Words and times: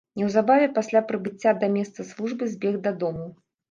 Неўзабаве 0.19 0.69
пасля 0.77 1.03
прыбыцця 1.13 1.55
да 1.61 1.71
месца 1.77 2.09
службы 2.15 2.53
збег 2.59 2.85
дадому. 2.91 3.35